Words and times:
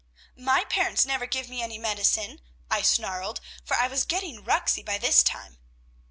"'My 0.35 0.63
parents 0.65 1.05
never 1.05 1.27
give 1.27 1.47
me 1.47 1.61
any 1.61 1.77
medicine,' 1.77 2.41
I 2.71 2.81
snarled, 2.81 3.39
for 3.63 3.77
I 3.77 3.87
was 3.87 4.03
getting 4.03 4.43
ruxy 4.43 4.81
by 4.83 4.97
this 4.97 5.21
time. 5.21 5.59